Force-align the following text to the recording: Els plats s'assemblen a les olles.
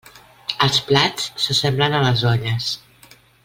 Els 0.67 0.79
plats 0.87 1.27
s'assemblen 1.45 1.99
a 1.99 2.03
les 2.09 2.25
olles. 2.33 2.75